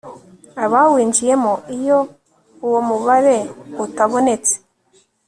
abawinjiyemo 0.63 1.53
iyo 1.77 1.99
uwo 2.65 2.79
mubare 2.87 3.35
utabonetse 3.85 4.53